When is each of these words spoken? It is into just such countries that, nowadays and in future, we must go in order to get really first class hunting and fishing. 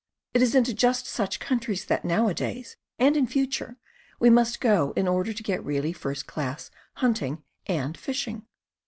It 0.33 0.41
is 0.41 0.55
into 0.55 0.73
just 0.73 1.05
such 1.05 1.39
countries 1.39 1.85
that, 1.85 2.03
nowadays 2.03 2.75
and 2.97 3.15
in 3.15 3.27
future, 3.27 3.77
we 4.19 4.31
must 4.31 4.59
go 4.59 4.93
in 4.95 5.07
order 5.07 5.31
to 5.31 5.43
get 5.43 5.63
really 5.63 5.93
first 5.93 6.25
class 6.25 6.71
hunting 6.93 7.43
and 7.67 7.95
fishing. 7.95 8.47